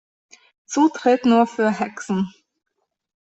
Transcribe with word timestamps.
Zutritt 0.65 1.25
nur 1.27 1.45
für 1.45 1.69
Hexen! 1.69 2.33